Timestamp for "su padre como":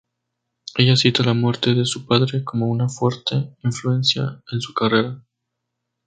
1.85-2.65